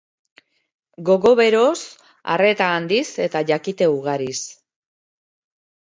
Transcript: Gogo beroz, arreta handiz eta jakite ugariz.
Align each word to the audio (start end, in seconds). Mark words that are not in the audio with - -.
Gogo 1.09 1.33
beroz, 1.41 1.77
arreta 2.37 2.71
handiz 2.81 3.05
eta 3.29 3.45
jakite 3.53 3.93
ugariz. 4.01 4.43